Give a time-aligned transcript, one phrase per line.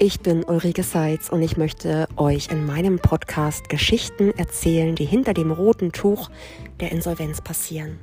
[0.00, 5.34] Ich bin Ulrike Seitz und ich möchte euch in meinem Podcast Geschichten erzählen, die hinter
[5.34, 6.30] dem roten Tuch
[6.78, 7.98] der Insolvenz passieren.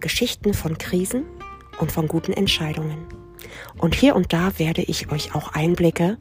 [0.00, 1.24] Geschichten von Krisen
[1.78, 3.04] und von guten Entscheidungen.
[3.76, 6.16] Und hier und da werde ich euch auch Einblicke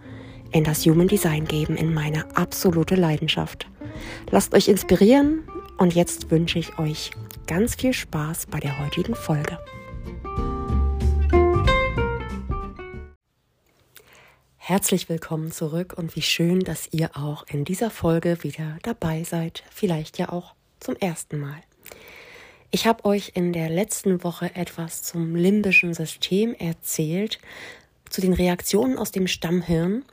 [0.52, 3.70] in das Human Design geben, in meine absolute Leidenschaft.
[4.32, 5.44] Lasst euch inspirieren
[5.78, 7.12] und jetzt wünsche ich euch
[7.48, 9.60] ganz viel Spaß bei der heutigen Folge.
[14.68, 19.64] Herzlich willkommen zurück und wie schön, dass ihr auch in dieser Folge wieder dabei seid,
[19.70, 21.62] vielleicht ja auch zum ersten Mal.
[22.72, 27.38] Ich habe euch in der letzten Woche etwas zum limbischen System erzählt,
[28.10, 30.04] zu den Reaktionen aus dem Stammhirn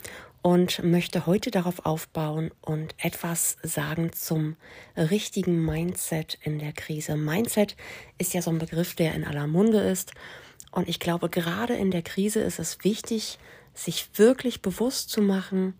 [0.43, 4.57] und möchte heute darauf aufbauen und etwas sagen zum
[4.99, 7.17] richtigen Mindset in der Krise.
[7.17, 7.75] Mindset
[8.19, 10.13] ist ja so ein Begriff, der in aller Munde ist
[10.73, 13.39] und ich glaube, gerade in der Krise ist es wichtig,
[13.75, 15.75] sich wirklich bewusst zu machen,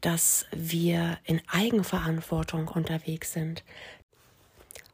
[0.00, 3.64] dass wir in Eigenverantwortung unterwegs sind.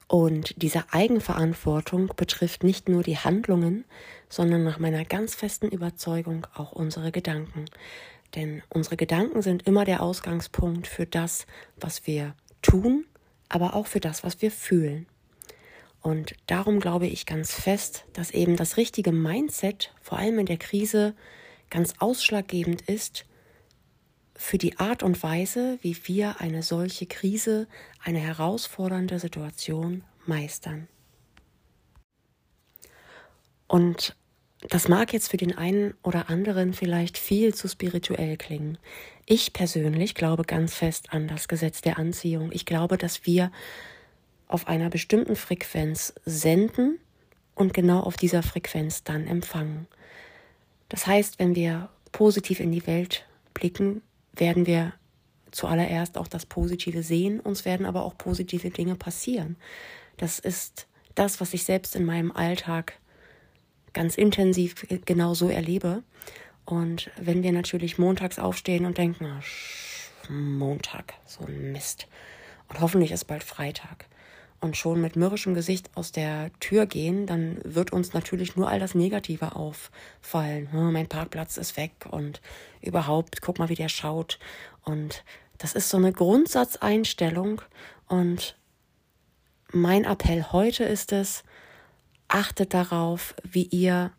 [0.06, 3.84] Und diese Eigenverantwortung betrifft nicht nur die Handlungen,
[4.28, 7.66] sondern nach meiner ganz festen Überzeugung auch unsere Gedanken.
[8.34, 13.04] Denn unsere Gedanken sind immer der Ausgangspunkt für das, was wir tun,
[13.48, 15.06] aber auch für das, was wir fühlen.
[16.02, 20.56] Und darum glaube ich ganz fest, dass eben das richtige Mindset, vor allem in der
[20.56, 21.14] Krise,
[21.70, 23.24] ganz ausschlaggebend ist
[24.34, 27.68] für die Art und Weise, wie wir eine solche Krise,
[28.02, 30.88] eine herausfordernde Situation meistern.
[33.66, 34.16] Und
[34.68, 38.78] das mag jetzt für den einen oder anderen vielleicht viel zu spirituell klingen.
[39.24, 42.50] Ich persönlich glaube ganz fest an das Gesetz der Anziehung.
[42.52, 43.52] Ich glaube, dass wir
[44.48, 46.98] auf einer bestimmten Frequenz senden
[47.54, 49.86] und genau auf dieser Frequenz dann empfangen.
[50.90, 53.24] Das heißt, wenn wir positiv in die Welt
[53.54, 54.02] blicken,
[54.34, 54.92] werden wir
[55.50, 59.56] zuallererst auch das Positive sehen, uns werden aber auch positive Dinge passieren.
[60.18, 62.98] Das ist das, was ich selbst in meinem Alltag
[63.92, 66.02] ganz intensiv genau so erlebe.
[66.64, 69.26] Und wenn wir natürlich montags aufstehen und denken,
[70.28, 72.06] Montag, so ein Mist.
[72.68, 74.06] Und hoffentlich ist bald Freitag
[74.60, 78.78] und schon mit mürrischem Gesicht aus der Tür gehen, dann wird uns natürlich nur all
[78.78, 80.70] das Negative auffallen.
[80.70, 82.40] Hm, mein Parkplatz ist weg und
[82.82, 84.38] überhaupt, guck mal, wie der schaut.
[84.84, 85.24] Und
[85.58, 87.62] das ist so eine Grundsatzeinstellung.
[88.06, 88.56] Und
[89.72, 91.42] mein Appell heute ist es,
[92.28, 94.12] achtet darauf, wie ihr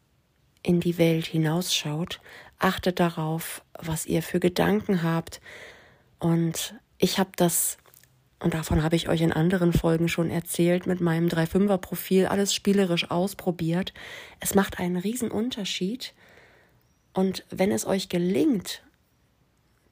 [0.64, 2.20] in die Welt hinausschaut.
[2.58, 5.42] Achtet darauf, was ihr für Gedanken habt.
[6.20, 7.78] Und ich habe das
[8.42, 13.12] und davon habe ich euch in anderen Folgen schon erzählt, mit meinem 3-5er-Profil alles spielerisch
[13.12, 13.94] ausprobiert.
[14.40, 16.16] Es macht einen riesen Unterschied.
[17.14, 18.82] Und wenn es euch gelingt,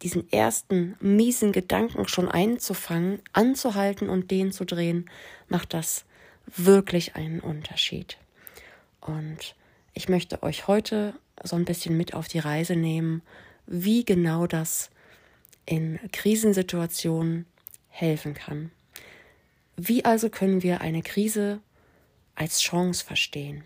[0.02, 5.08] diesen ersten miesen Gedanken schon einzufangen, anzuhalten und den zu drehen,
[5.48, 6.06] macht das
[6.48, 8.18] wirklich einen Unterschied.
[9.00, 9.54] Und
[9.94, 13.22] ich möchte euch heute so ein bisschen mit auf die Reise nehmen,
[13.68, 14.90] wie genau das
[15.68, 17.46] in Krisensituationen
[17.90, 18.72] helfen kann.
[19.76, 21.62] Wie also können wir eine Krise
[22.36, 23.64] als Chance verstehen?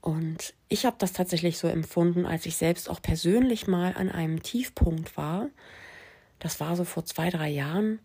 [0.00, 4.42] Und ich habe das tatsächlich so empfunden, als ich selbst auch persönlich mal an einem
[4.42, 5.48] Tiefpunkt war.
[6.40, 8.00] Das war so vor zwei, drei Jahren,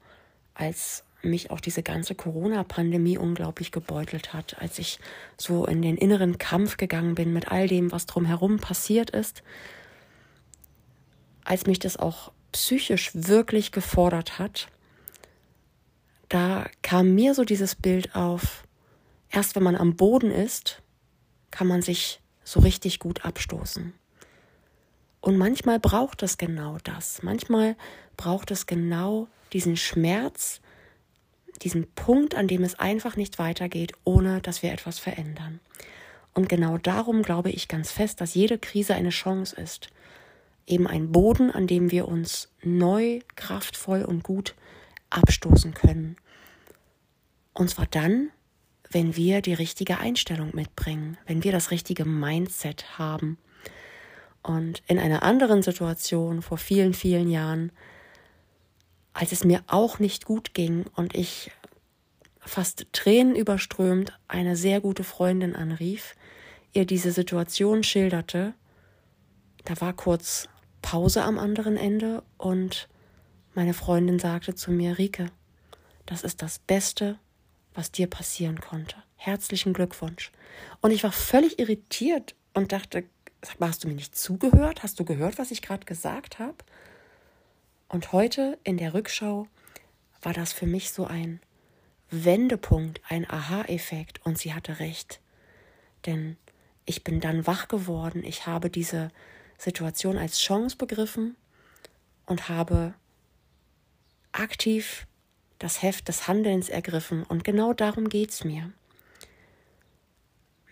[0.54, 5.00] als mich auch diese ganze Corona-Pandemie unglaublich gebeutelt hat, als ich
[5.36, 9.42] so in den inneren Kampf gegangen bin mit all dem, was drumherum passiert ist,
[11.44, 14.68] als mich das auch psychisch wirklich gefordert hat
[16.30, 18.64] da kam mir so dieses Bild auf,
[19.30, 20.82] erst wenn man am Boden ist,
[21.52, 23.94] kann man sich so richtig gut abstoßen.
[25.22, 27.24] Und manchmal braucht es genau das.
[27.24, 27.76] Manchmal
[28.16, 30.62] braucht es genau diesen Schmerz,
[31.62, 35.60] diesen Punkt, an dem es einfach nicht weitergeht, ohne dass wir etwas verändern.
[36.34, 39.90] Und genau darum glaube ich ganz fest, dass jede Krise eine Chance ist.
[40.68, 44.54] Eben ein Boden, an dem wir uns neu, kraftvoll und gut
[45.10, 46.18] abstoßen können.
[47.58, 48.30] Und zwar dann,
[48.92, 53.40] wenn wir die richtige Einstellung mitbringen, wenn wir das richtige Mindset haben.
[54.44, 57.72] Und in einer anderen Situation vor vielen, vielen Jahren,
[59.12, 61.50] als es mir auch nicht gut ging und ich
[62.40, 66.16] fast Tränen überströmt eine sehr gute Freundin anrief,
[66.74, 68.54] ihr diese Situation schilderte,
[69.66, 70.48] da war kurz
[70.84, 72.88] Pause am anderen Ende und
[73.56, 75.32] meine Freundin sagte zu mir, Rike,
[76.06, 77.18] das ist das Beste,
[77.78, 78.96] was dir passieren konnte.
[79.16, 80.32] Herzlichen Glückwunsch.
[80.82, 83.04] Und ich war völlig irritiert und dachte,
[83.44, 84.82] sag mal, hast du mir nicht zugehört?
[84.82, 86.56] Hast du gehört, was ich gerade gesagt habe?
[87.88, 89.48] Und heute in der Rückschau
[90.24, 91.40] war das für mich so ein
[92.10, 95.22] Wendepunkt, ein Aha-Effekt und sie hatte recht.
[96.08, 96.36] Denn
[96.86, 99.12] ich bin dann wach geworden, ich habe diese
[99.60, 101.36] Situation als Chance begriffen
[102.26, 102.96] und habe
[104.32, 105.06] aktiv
[105.60, 107.24] das Heft des Handelns ergriffen.
[107.24, 108.72] Und genau darum geht es mir.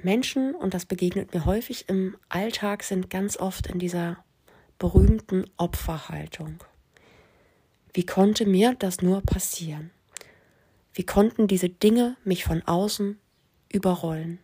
[0.02, 4.24] Menschen, und das begegnet mir häufig im Alltag, sind ganz oft in dieser
[4.78, 6.64] berühmten Opferhaltung.
[7.94, 9.90] Wie konnte mir das nur passieren?
[10.94, 13.18] Wie konnten diese Dinge mich von außen
[13.72, 14.40] überrollen?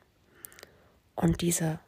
[1.15, 1.79] Und diese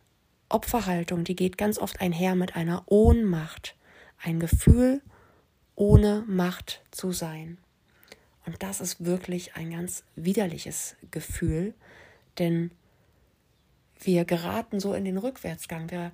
[0.49, 3.75] Opferhaltung, die geht ganz oft einher mit einer Ohnmacht,
[4.21, 5.01] ein Gefühl,
[5.75, 7.57] ohne Macht zu sein.
[8.45, 11.73] Und das ist wirklich ein ganz widerliches Gefühl,
[12.39, 12.71] denn
[13.99, 15.89] wir geraten so in den Rückwärtsgang.
[15.89, 16.11] Wir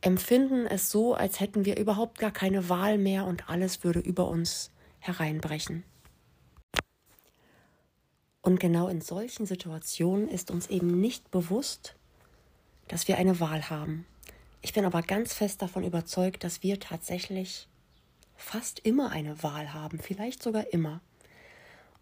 [0.00, 4.28] empfinden es so, als hätten wir überhaupt gar keine Wahl mehr und alles würde über
[4.28, 5.82] uns hereinbrechen.
[8.40, 11.96] Und genau in solchen Situationen ist uns eben nicht bewusst,
[12.88, 14.04] dass wir eine Wahl haben.
[14.60, 17.68] Ich bin aber ganz fest davon überzeugt, dass wir tatsächlich
[18.36, 21.00] fast immer eine Wahl haben, vielleicht sogar immer.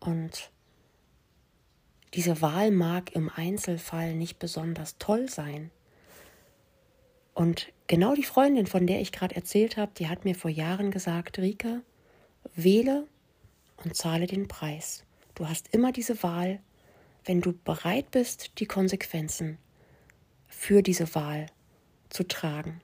[0.04, 0.50] Und
[2.14, 5.70] diese Wahl mag im Einzelfall nicht besonders toll sein.
[7.34, 10.90] Und genau die Freundin, von der ich gerade erzählt habe, die hat mir vor Jahren
[10.90, 11.82] gesagt, Rike,
[12.54, 13.06] wähle
[13.84, 15.04] und zahle den Preis.
[15.34, 16.60] Du hast immer diese Wahl,
[17.24, 19.56] wenn du bereit bist, die Konsequenzen
[20.48, 21.46] für diese Wahl
[22.10, 22.80] zu tragen.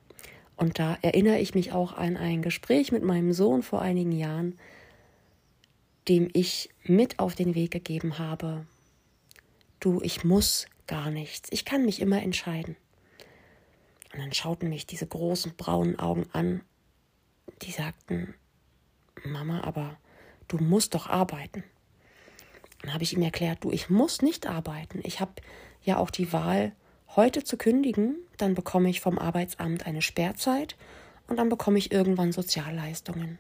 [0.56, 4.58] Und da erinnere ich mich auch an ein Gespräch mit meinem Sohn vor einigen Jahren,
[6.08, 8.66] dem ich mit auf den Weg gegeben habe,
[9.80, 12.76] du, ich muss gar nichts, ich kann mich immer entscheiden.
[14.12, 16.62] Und dann schauten mich diese großen braunen Augen an,
[17.62, 18.34] die sagten,
[19.24, 19.96] Mama, aber
[20.48, 21.62] du musst doch arbeiten.
[22.82, 25.00] Dann habe ich ihm erklärt, du, ich muss nicht arbeiten.
[25.02, 25.32] Ich habe
[25.82, 26.72] ja auch die Wahl,
[27.16, 30.76] heute zu kündigen, dann bekomme ich vom Arbeitsamt eine Sperrzeit
[31.26, 33.38] und dann bekomme ich irgendwann Sozialleistungen.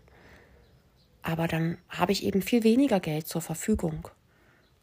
[1.22, 4.08] Aber dann habe ich eben viel weniger Geld zur Verfügung.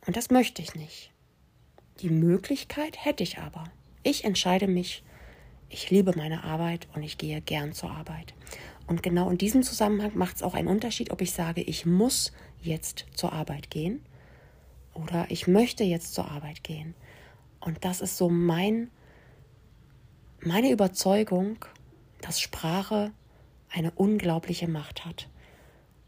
[0.06, 1.12] Und das möchte ich nicht.
[2.02, 3.64] Die Möglichkeit hätte ich aber.
[4.04, 5.04] Ich entscheide mich,
[5.70, 8.34] ich liebe meine Arbeit und ich gehe gern zur Arbeit.
[8.88, 12.34] Und genau in diesem Zusammenhang macht es auch einen Unterschied, ob ich sage, ich muss
[12.62, 14.02] jetzt zur Arbeit gehen
[14.94, 16.94] oder ich möchte jetzt zur Arbeit gehen.
[17.60, 18.92] Und das ist so mein,
[20.40, 21.58] meine Überzeugung,
[22.22, 23.12] dass Sprache
[23.72, 25.28] eine unglaubliche Macht hat.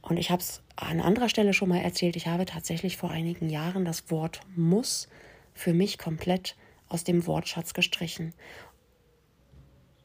[0.07, 3.49] Und ich habe es an anderer Stelle schon mal erzählt, ich habe tatsächlich vor einigen
[3.49, 5.09] Jahren das Wort muss
[5.53, 6.55] für mich komplett
[6.87, 8.33] aus dem Wortschatz gestrichen.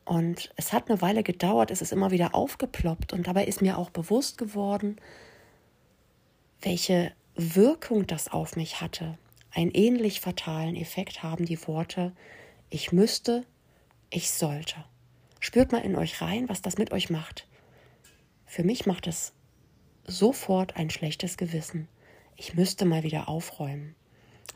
[0.04, 3.78] Und es hat eine Weile gedauert, es ist immer wieder aufgeploppt und dabei ist mir
[3.78, 4.96] auch bewusst geworden,
[6.60, 9.16] welche Wirkung das auf mich hatte.
[9.52, 12.12] Einen ähnlich fatalen Effekt haben die Worte
[12.70, 13.44] ich müsste,
[14.10, 14.76] ich sollte.
[15.38, 17.46] Spürt mal in euch rein, was das mit euch macht.
[18.46, 19.34] Für mich macht es
[20.04, 21.88] sofort ein schlechtes Gewissen.
[22.36, 23.94] Ich müsste mal wieder aufräumen.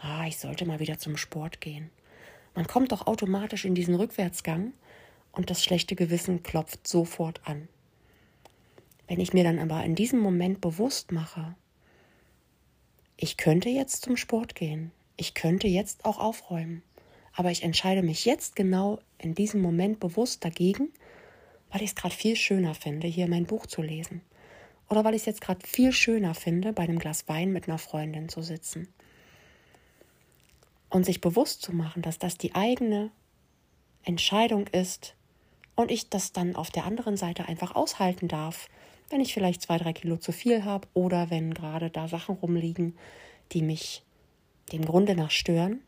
[0.00, 1.90] Ah, ich sollte mal wieder zum Sport gehen.
[2.54, 4.72] Man kommt doch automatisch in diesen Rückwärtsgang
[5.32, 7.68] und das schlechte Gewissen klopft sofort an.
[9.06, 11.54] Wenn ich mir dann aber in diesem Moment bewusst mache,
[13.16, 16.82] ich könnte jetzt zum Sport gehen, ich könnte jetzt auch aufräumen,
[17.32, 20.88] aber ich entscheide mich jetzt genau in diesem Moment bewusst dagegen,
[21.70, 24.22] weil ich es gerade viel schöner finde, hier mein Buch zu lesen.
[24.88, 27.78] Oder weil ich es jetzt gerade viel schöner finde, bei einem Glas Wein mit einer
[27.78, 28.88] Freundin zu sitzen.
[30.88, 33.10] Und sich bewusst zu machen, dass das die eigene
[34.04, 35.14] Entscheidung ist
[35.74, 38.68] und ich das dann auf der anderen Seite einfach aushalten darf,
[39.10, 42.96] wenn ich vielleicht zwei, drei Kilo zu viel habe oder wenn gerade da Sachen rumliegen,
[43.52, 44.02] die mich
[44.72, 45.80] dem Grunde nach stören,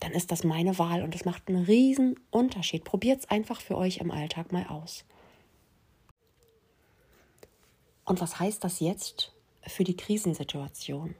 [0.00, 2.84] dann ist das meine Wahl und es macht einen riesen Unterschied.
[2.84, 5.04] Probiert es einfach für euch im Alltag mal aus.
[8.08, 11.14] Und was heißt das jetzt für die Krisensituation?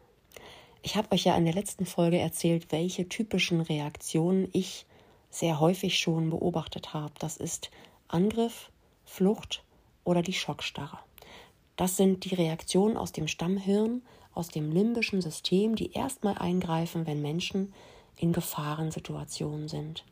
[0.80, 4.86] Ich habe euch ja in der letzten Folge erzählt, welche typischen Reaktionen ich
[5.28, 7.12] sehr häufig schon beobachtet habe.
[7.18, 7.70] Das ist
[8.08, 8.70] Angriff,
[9.04, 9.64] Flucht
[10.04, 10.98] oder die Schockstarre.
[11.76, 14.00] Das sind die Reaktionen aus dem Stammhirn,
[14.32, 17.74] aus dem limbischen System, die erstmal eingreifen, wenn Menschen
[18.16, 20.06] in Gefahrensituationen sind.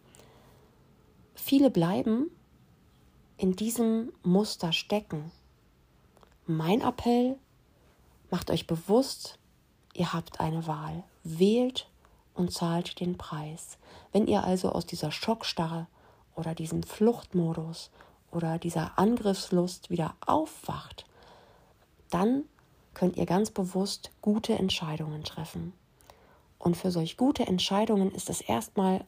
[1.35, 2.31] Viele bleiben
[3.39, 5.33] in diesem Muster stecken.
[6.49, 7.37] Mein Appell,
[8.31, 9.37] macht euch bewusst,
[9.95, 11.03] ihr habt eine Wahl.
[11.25, 11.89] Wählt
[12.35, 13.79] und zahlt den Preis.
[14.13, 15.89] Wenn ihr also aus dieser Schockstarre
[16.37, 17.91] oder diesem Fluchtmodus
[18.31, 21.05] oder dieser Angriffslust wieder aufwacht,
[22.11, 22.45] dann
[22.95, 25.73] könnt ihr ganz bewusst gute Entscheidungen treffen.
[26.61, 29.05] Und für solch gute Entscheidungen ist es erstmal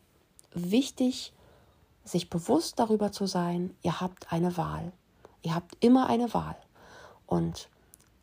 [0.55, 1.33] wichtig,
[2.03, 4.91] sich bewusst darüber zu sein, ihr habt eine Wahl.
[5.43, 6.57] Ihr habt immer eine Wahl.
[7.29, 7.69] Und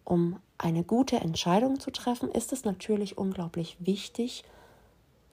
[0.03, 4.43] um eine gute Entscheidung zu treffen, ist es natürlich unglaublich wichtig,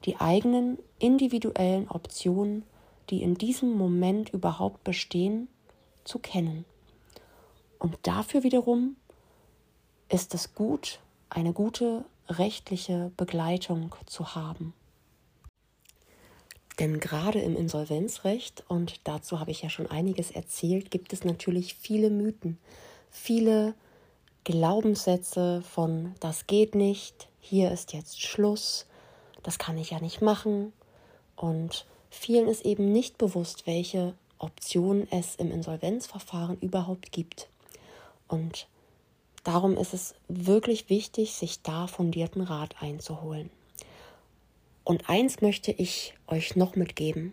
[0.04, 2.64] die eigenen individuellen Optionen,
[3.10, 5.48] die in diesem Moment überhaupt bestehen,
[6.04, 6.64] zu kennen.
[7.78, 8.96] Und dafür wiederum
[10.08, 11.00] ist es gut,
[11.30, 14.74] eine gute rechtliche Begleitung zu haben.
[16.78, 21.74] Denn gerade im Insolvenzrecht, und dazu habe ich ja schon einiges erzählt, gibt es natürlich
[21.74, 22.58] viele Mythen,
[23.12, 23.74] viele
[24.42, 28.86] Glaubenssätze von das geht nicht, hier ist jetzt Schluss,
[29.44, 30.72] das kann ich ja nicht machen.
[31.36, 37.48] Und vielen ist eben nicht bewusst, welche Optionen es im Insolvenzverfahren überhaupt gibt.
[38.26, 38.66] Und
[39.44, 43.50] darum ist es wirklich wichtig, sich da fundierten Rat einzuholen.
[44.84, 47.32] Und eins möchte ich euch noch mitgeben.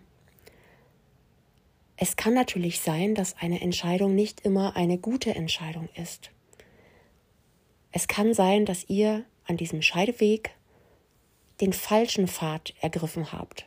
[2.02, 6.32] Es kann natürlich sein, dass eine Entscheidung nicht immer eine gute Entscheidung ist.
[7.92, 10.52] Es kann sein, dass ihr an diesem Scheideweg
[11.60, 13.66] den falschen Pfad ergriffen habt.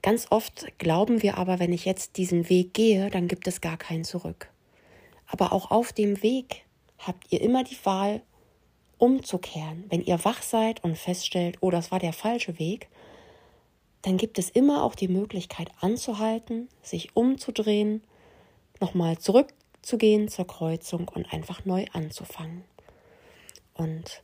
[0.00, 3.76] Ganz oft glauben wir aber, wenn ich jetzt diesen Weg gehe, dann gibt es gar
[3.76, 4.48] kein Zurück.
[5.26, 6.66] Aber auch auf dem Weg
[6.98, 8.22] habt ihr immer die Wahl,
[8.98, 9.84] umzukehren.
[9.88, 12.88] Wenn ihr wach seid und feststellt, oh, das war der falsche Weg,
[14.02, 18.02] dann gibt es immer auch die Möglichkeit anzuhalten, sich umzudrehen,
[18.80, 22.64] nochmal zurückzugehen zur Kreuzung und einfach neu anzufangen.
[23.74, 24.22] Und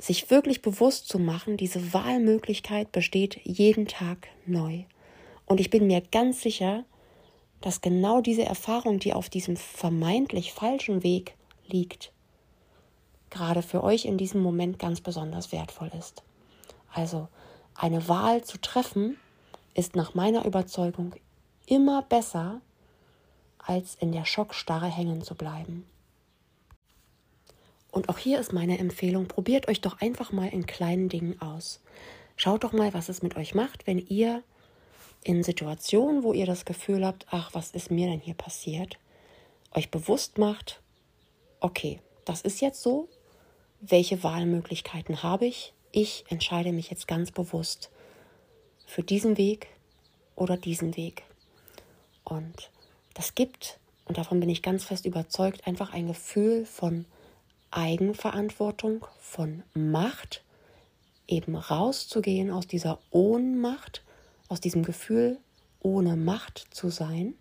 [0.00, 4.84] sich wirklich bewusst zu machen, diese Wahlmöglichkeit besteht jeden Tag neu.
[5.46, 6.84] Und ich bin mir ganz sicher,
[7.60, 11.34] dass genau diese Erfahrung, die auf diesem vermeintlich falschen Weg
[11.66, 12.12] liegt,
[13.30, 16.22] gerade für euch in diesem Moment ganz besonders wertvoll ist.
[16.92, 17.28] Also
[17.76, 19.18] eine Wahl zu treffen
[19.74, 21.14] ist nach meiner Überzeugung
[21.66, 22.60] immer besser,
[23.58, 25.86] als in der Schockstarre hängen zu bleiben.
[27.90, 31.80] Und auch hier ist meine Empfehlung, probiert euch doch einfach mal in kleinen Dingen aus.
[32.36, 34.42] Schaut doch mal, was es mit euch macht, wenn ihr
[35.24, 38.98] in Situationen, wo ihr das Gefühl habt, ach, was ist mir denn hier passiert,
[39.72, 40.80] euch bewusst macht,
[41.60, 43.08] okay, das ist jetzt so,
[43.80, 45.72] welche Wahlmöglichkeiten habe ich?
[45.98, 47.88] Ich entscheide mich jetzt ganz bewusst
[48.84, 49.68] für diesen Weg
[50.34, 51.22] oder diesen Weg.
[52.22, 52.70] Und
[53.14, 57.06] das gibt, und davon bin ich ganz fest überzeugt, einfach ein Gefühl von
[57.70, 60.44] Eigenverantwortung, von Macht,
[61.28, 64.04] eben rauszugehen aus dieser Ohnmacht,
[64.48, 65.38] aus diesem Gefühl,
[65.80, 67.32] ohne Macht zu sein.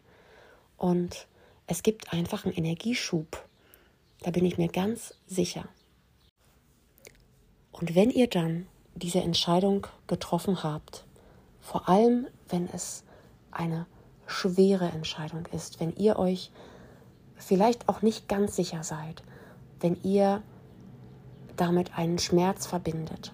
[0.78, 1.28] Und
[1.68, 3.46] es gibt einfach einen Energieschub.
[4.22, 5.68] Da bin ich mir ganz sicher.
[7.80, 11.06] Und wenn ihr dann diese Entscheidung getroffen habt,
[11.60, 13.04] vor allem wenn es
[13.52, 13.86] eine
[14.28, 16.52] schwere Entscheidung ist, wenn ihr euch
[17.36, 19.24] vielleicht auch nicht ganz sicher seid,
[19.82, 20.42] wenn ihr
[21.58, 23.34] damit einen Schmerz verbindet,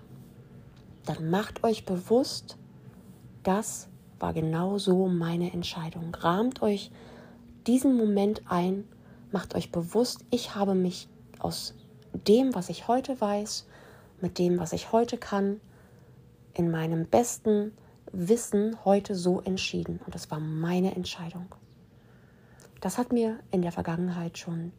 [1.06, 2.58] dann macht euch bewusst,
[3.44, 6.16] das war genau so meine Entscheidung.
[6.16, 6.92] Rahmt euch
[7.68, 8.86] diesen Moment ein,
[9.32, 11.08] macht euch bewusst, ich habe mich
[11.38, 11.76] aus
[12.28, 13.68] dem, was ich heute weiß,
[14.22, 15.60] mit dem, was ich heute kann,
[16.54, 17.74] in meinem besten
[18.12, 20.00] Wissen heute so entschieden.
[20.06, 21.48] Und das war meine Entscheidung.
[22.82, 24.74] Das hat mir in der Vergangenheit schon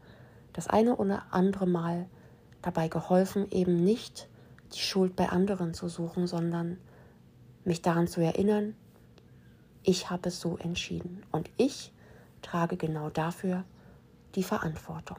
[0.53, 2.07] das eine oder andere Mal
[2.61, 4.29] dabei geholfen, eben nicht
[4.75, 6.79] die Schuld bei anderen zu suchen, sondern
[7.65, 8.75] mich daran zu erinnern,
[9.83, 11.93] ich habe es so entschieden und ich
[12.41, 13.65] trage genau dafür
[14.35, 15.19] die Verantwortung.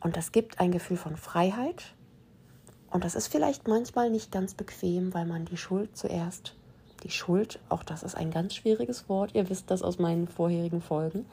[0.00, 1.94] Und das gibt ein Gefühl von Freiheit
[2.94, 6.54] und das ist vielleicht manchmal nicht ganz bequem, weil man die Schuld zuerst,
[7.02, 10.80] die Schuld, auch das ist ein ganz schwieriges Wort, ihr wisst das aus meinen vorherigen
[10.80, 11.26] Folgen,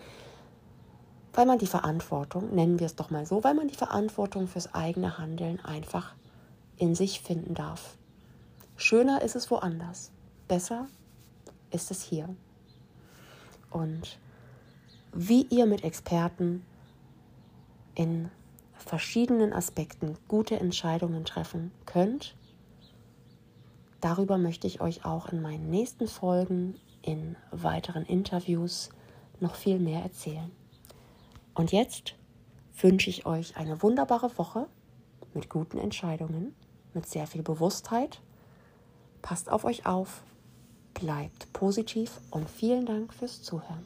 [1.33, 4.73] weil man die Verantwortung, nennen wir es doch mal so, weil man die Verantwortung fürs
[4.73, 6.15] eigene Handeln einfach
[6.77, 7.95] in sich finden darf.
[8.75, 10.09] Schöner ist es woanders,
[10.47, 10.87] besser
[11.69, 12.27] ist es hier.
[13.69, 14.17] Und
[15.13, 16.65] wie ihr mit Experten
[17.93, 18.31] in
[18.81, 22.35] verschiedenen Aspekten gute Entscheidungen treffen könnt,
[23.99, 28.89] darüber möchte ich euch auch in meinen nächsten Folgen, in weiteren Interviews
[29.39, 30.51] noch viel mehr erzählen.
[31.53, 32.15] Und jetzt
[32.79, 34.67] wünsche ich euch eine wunderbare Woche
[35.33, 36.55] mit guten Entscheidungen,
[36.93, 38.21] mit sehr viel Bewusstheit.
[39.21, 40.23] Passt auf euch auf,
[40.93, 43.85] bleibt positiv und vielen Dank fürs Zuhören.